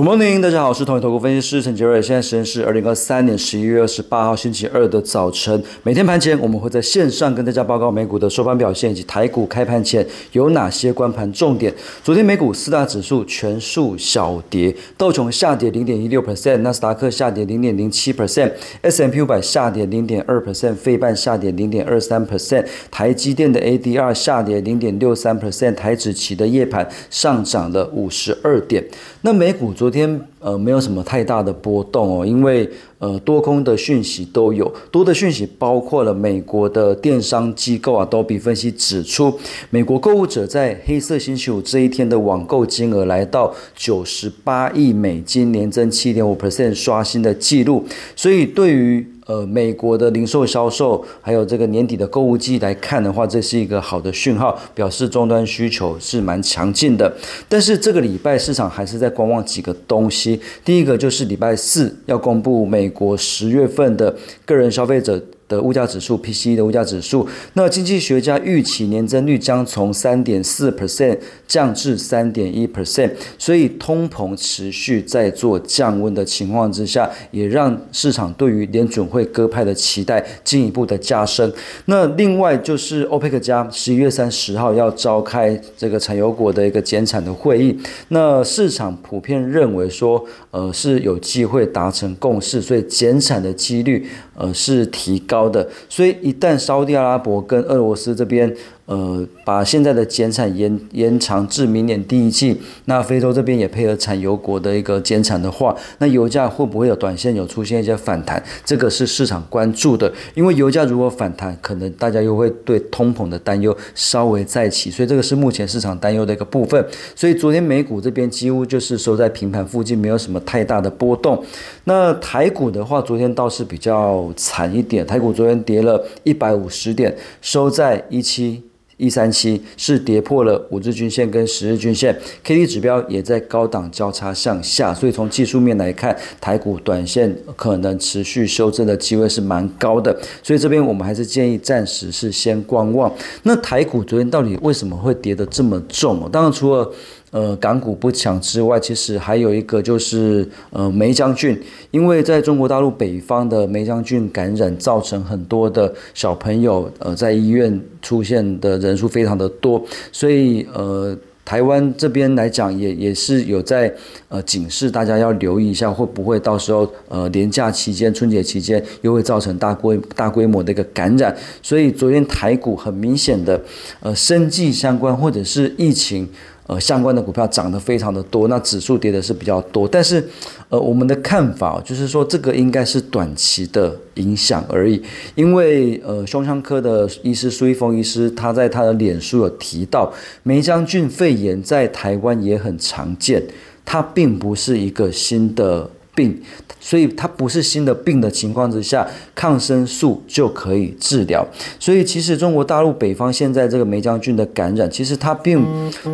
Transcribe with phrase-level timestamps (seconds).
[0.00, 2.00] Good morning，大家好，我是统一投顾分析师陈杰瑞。
[2.00, 5.62] 现在时间是二零二三年十一月二十八号星期二的早晨。
[5.82, 11.70] 每天盘前我们会在线上跟大家报告美股的收盘表现以及台股开盘前有哪些关盘重点。
[12.02, 28.82] 昨天美股四大指数全数小跌，道琼下跌零点一六 percent，纳斯达克下跌零点零七 percent，S M P 五百下跌零点二 percent，费半下跌零点二三 percent，台积电的 A D R 下跌零点六三 percent，台指期的夜盘上涨了五十二点。
[29.20, 39.36] 那美股昨昨天呃没有什么太大的波动哦，因为呃多空的讯息都有，多的讯息包括了美国的电商机构啊，都比分析指出，
[39.70, 47.84] 美国购物者在黑色星期五这一天的网购金额来到九十八亿美金，年增七点五 percent，刷新的记录。
[48.14, 57.14] 所以对于呃，美国的零售销售，还有这个年底的购物季来看的话，这是一个好的讯号，表示终端需求是蛮强劲的。
[57.48, 60.40] 但是这个礼拜市场还是在观望几个东西。
[60.64, 64.12] 第一个就是礼拜四要公布美国十月份的
[64.44, 65.22] 个人消费者。
[65.50, 81.52] 的物价指数 PCE 的物价指数，那经济学家预期年增率将从三点四 percent 降至三点一 percent，所以通膨持续在做降温的情况之下，也让市场对于联准会鸽派的期待进一步的加深。
[81.86, 87.76] 那另外就是欧佩克加十一月三十号要召开这个产油国的一个减产的会议，
[88.08, 94.06] 那市场普遍认为说，呃是有机会达成共识，所以减产的几率
[94.36, 95.39] 呃是提高。
[95.40, 98.54] 高的，所以一旦沙特阿拉伯跟俄罗斯这边。
[98.90, 108.42] 呃，把现在的减产延延长至明年第一季，那非洲这边也配合产油国的一个减产的话，那油价会不会有短线有出现一些反弹？
[108.64, 116.84] 这个是市场关注的，因为油价如果反弹，可能大家又会对通膨的担忧稍微再起，所以这个是目前市场担忧的一个部分。
[117.14, 121.40] 所以昨天美股这边几乎就是收在平盘附近，没有什么太大的波动。
[121.84, 128.64] 那台股的话，昨天倒是比较惨一点，台股昨天跌了一百五十点，收在一七。
[129.00, 143.10] 一三七是跌破了五日均线跟十日均线，K D 指标也在高档交叉向下，所以从技术面来看，台股短线可能持续修正的机会是蛮高的，所以这边我们还是建议暂时是先观望。
[143.44, 146.28] 那台股昨天到底为什么会跌得这么重？
[146.30, 146.92] 当然除了
[147.30, 151.56] 呃，港股不强之外，其实还有一个就是呃，梅将军，
[151.92, 159.80] 因为在中国大陆北方的梅将军感染，造成很多的小朋友呃在医院出现的人数非常的多，
[160.10, 163.94] 所以呃，台湾这边来讲也也是有在
[164.28, 173.60] 呃警示大家要留意一下，会不会到时候呃年假期间、春节期间又会造成大规大规模的一个感染，所以昨天台股很明显的
[174.00, 176.28] 呃生计相关或者是疫情。
[176.70, 180.24] 呃，相关的股票涨得非常的多，那指数跌的是比较多，但是，
[180.68, 185.02] 呃，我们的看法就是说，这个应该是短期的影响而已，
[185.34, 190.12] 因为呃，胸腔科的医师苏一峰医师他在他的脸书有提到，
[190.44, 193.42] 梅将军肺炎在台湾也很常见，
[193.84, 195.90] 它并不是一个新的。
[196.14, 196.40] 病，
[196.80, 201.46] 所以它不是新的病的情况之下，抗生素就可以治疗。
[201.78, 205.64] 所以其实中国大陆北方现在这个梅将军的感染，其实它并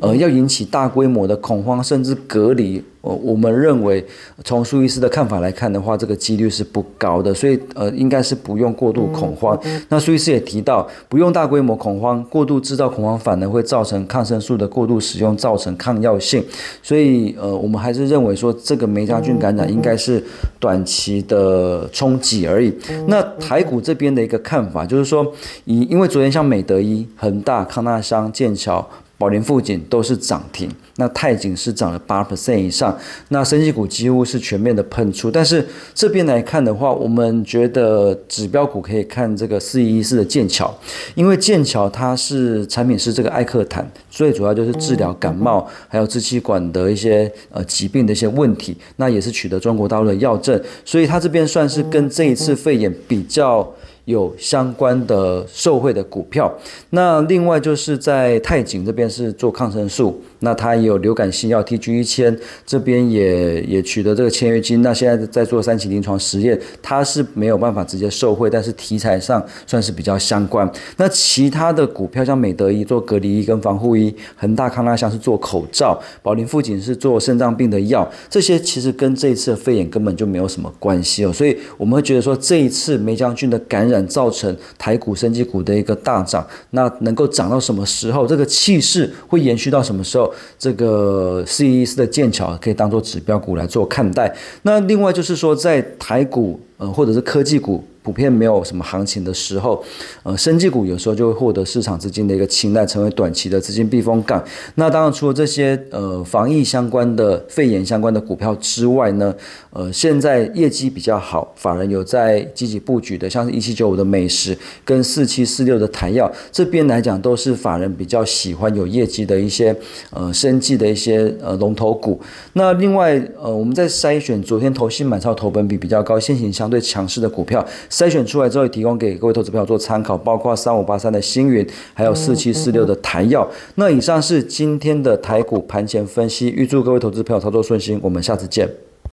[0.00, 2.82] 呃要引起大规模的恐慌，甚至隔离。
[3.02, 4.04] 呃，我们认为
[4.44, 9.58] 从苏医师的看法来看的话，这个几率是不高的，所以呃，应该是不用过度恐慌。
[9.88, 16.44] 那苏医师也提到，不用大规模恐慌，过度制造恐慌反而会造成抗生素的过度使用，造成抗药性。
[16.80, 20.22] 所以呃，我们还是认为说，这个梅家菌感染应该是
[20.60, 22.72] 短期的冲击而已。
[23.08, 25.26] 那台股这边的一个看法就是说，
[25.64, 28.88] 以因为昨天像美德一、恒大、康纳商、剑桥。
[29.22, 35.30] 宝林富锦都是涨停，那泰景是涨了八 percent 以上，那升绩股几乎是全面的喷出。
[35.30, 40.76] 但是这边来看的话，我们觉得指标股可以看这个四一一四的剑桥，
[41.14, 53.72] 因为剑桥它是产品是这个艾克坦，最主要就是治疗感冒还有支气管的一些呃疾病的一些问题，那也是取得中国大陆的药证，所以它这边算是跟这一次肺炎比较。
[54.04, 56.52] 有相关的受贿的股票，
[56.90, 70.70] 那另外就是在泰景这边是做抗生素，那它也有流感新药 TG 一千，这边也也取得这个签约金，那现在在做三期临床实验，它是没有办法直接受贿，但是题材上算是比较相关。
[70.98, 84.02] 那其他的股票像美德医做隔离衣跟防护衣，恒大康拉香是做口罩，宝林富锦是做肾脏病的药，这些其实跟这一次的肺炎根本就没有什么关系哦，所以我们会觉得说这一次梅将军的感染。
[84.12, 86.46] 造成台股、升级股的一个大涨。
[86.70, 88.26] 那能够涨到什么时候？
[88.26, 90.31] 这个气势会延续到什么时候？
[90.58, 94.34] 这个 ce 四的剑桥可以当做指标股来做看待。
[94.62, 97.82] 那另外就是说，在台股呃或者是科技股。
[98.04, 99.80] 普遍没有什么行情的时候，
[100.24, 104.42] 呃，生技股有时候就会获得市场资金的一个青睐，成为短期的资金避风港。
[104.74, 109.32] 那当然，除了这些呃防疫相关的、肺炎相关的股票之外呢，
[109.70, 119.72] 呃，现在业绩比较好，法人有在积极布局的，像是一七九五的美食跟四七四六的台药这边来讲，都是法人比较喜欢有业绩的一些
[120.10, 122.20] 呃生技的一些呃龙头股。
[122.54, 127.64] 那另外呃，我们在筛选昨天投信买超投本比比较高、现行相对强势的股票。
[127.88, 131.64] 筛选出来之后，提供给各位投资朋友做参考，包括三五八三的星云，
[131.94, 133.46] 还有四七四六的台药。
[133.76, 138.68] 那以上是今天的台股盘前分析，预祝各位投资朋友操作顺心，我们下次见。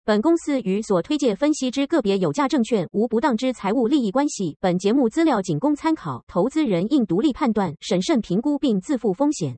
[0.05, 9.55] 本公司与所推介分析之个别有价证券无不当之财务利益关系，本节目资料仅供参考，投资人应独立判断、审慎评估并自负风险。